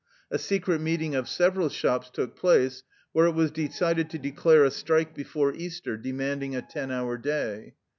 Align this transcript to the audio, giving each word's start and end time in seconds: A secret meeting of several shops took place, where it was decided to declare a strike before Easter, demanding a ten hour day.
A 0.31 0.39
secret 0.39 0.81
meeting 0.81 1.13
of 1.13 1.29
several 1.29 1.69
shops 1.69 2.09
took 2.09 2.35
place, 2.35 2.81
where 3.11 3.27
it 3.27 3.35
was 3.35 3.51
decided 3.51 4.09
to 4.09 4.17
declare 4.17 4.63
a 4.65 4.71
strike 4.71 5.13
before 5.13 5.53
Easter, 5.53 5.95
demanding 5.95 6.55
a 6.55 6.63
ten 6.63 6.89
hour 6.89 7.19
day. 7.19 7.75